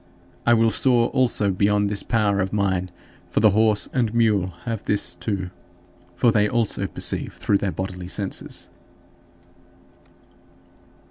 [0.47, 2.89] I will soar also beyond this power of mine,
[3.29, 5.51] for the horse and mule have this too,
[6.15, 8.71] for they also perceive through their bodily senses.